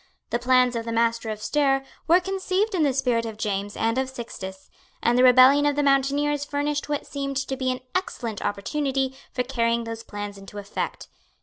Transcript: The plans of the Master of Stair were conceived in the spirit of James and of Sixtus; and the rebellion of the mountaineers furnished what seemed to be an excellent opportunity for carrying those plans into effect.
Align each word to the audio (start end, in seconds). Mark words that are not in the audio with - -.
The 0.31 0.39
plans 0.39 0.75
of 0.75 0.83
the 0.83 0.91
Master 0.91 1.29
of 1.29 1.39
Stair 1.43 1.85
were 2.07 2.19
conceived 2.19 2.73
in 2.73 2.81
the 2.81 2.91
spirit 2.91 3.23
of 3.23 3.37
James 3.37 3.77
and 3.77 3.99
of 3.99 4.09
Sixtus; 4.09 4.71
and 5.03 5.15
the 5.15 5.21
rebellion 5.23 5.67
of 5.67 5.75
the 5.75 5.83
mountaineers 5.83 6.43
furnished 6.43 6.89
what 6.89 7.05
seemed 7.05 7.37
to 7.37 7.55
be 7.55 7.69
an 7.69 7.81
excellent 7.93 8.41
opportunity 8.41 9.15
for 9.31 9.43
carrying 9.43 9.83
those 9.83 10.01
plans 10.01 10.39
into 10.39 10.57
effect. 10.57 11.07